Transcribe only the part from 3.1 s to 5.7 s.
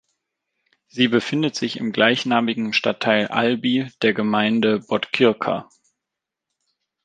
Alby der Gemeinde Botkyrka.